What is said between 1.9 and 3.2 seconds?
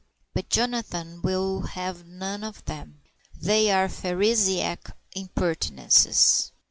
none of them.